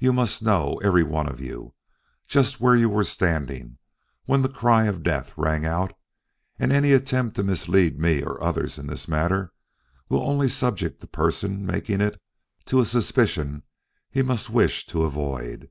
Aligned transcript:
You 0.00 0.12
must 0.12 0.42
know, 0.42 0.80
every 0.82 1.04
one 1.04 1.28
of 1.28 1.38
you, 1.38 1.74
just 2.26 2.60
where 2.60 2.74
you 2.74 2.88
were 2.88 3.04
standing 3.04 3.78
when 4.24 4.42
the 4.42 4.48
cry 4.48 4.86
of 4.86 5.04
death 5.04 5.30
rang 5.36 5.64
out, 5.64 5.92
and 6.58 6.72
any 6.72 6.90
attempt 6.90 7.36
to 7.36 7.44
mislead 7.44 7.96
me 7.96 8.20
or 8.20 8.42
others 8.42 8.78
in 8.78 8.88
this 8.88 9.06
matter 9.06 9.52
will 10.08 10.28
only 10.28 10.48
subject 10.48 10.98
the 10.98 11.06
person 11.06 11.64
making 11.64 12.00
it 12.00 12.20
to 12.66 12.80
a 12.80 12.84
suspicion 12.84 13.62
he 14.10 14.22
must 14.22 14.50
wish 14.50 14.86
to 14.86 15.04
avoid. 15.04 15.70